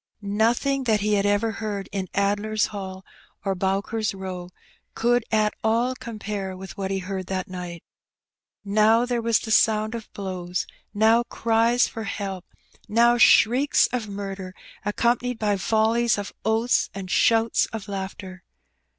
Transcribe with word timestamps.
'Nothing 0.43 0.85
that 0.85 1.01
he 1.01 1.13
had 1.13 1.27
ever 1.27 1.51
heard 1.51 1.87
in 1.91 2.07
Addler's 2.15 2.65
Hall 2.73 3.05
or 3.45 3.53
Bowker's 3.53 4.15
Row 4.15 4.49
could 4.95 5.23
at 5.31 5.53
all 5.63 5.93
compare 5.93 6.57
with 6.57 6.75
what 6.75 6.89
he 6.89 6.97
heard 6.97 7.27
that 7.27 7.47
night: 7.47 7.83
now 8.65 9.05
there 9.05 9.21
was 9.21 9.37
the 9.37 9.51
sound 9.51 9.93
of 9.93 10.11
blows; 10.13 10.65
now 10.91 11.21
cries 11.29 11.87
for 11.87 12.05
help; 12.05 12.45
now 12.87 13.19
shrieks 13.19 13.85
of 13.93 14.09
murder, 14.09 14.55
accompanied 14.83 15.37
by 15.37 15.55
volleys 15.55 16.17
of 16.17 16.33
oaths 16.43 16.89
and 16.95 17.11
shouts 17.11 17.67
of 17.67 17.87
laughter. 17.87 18.43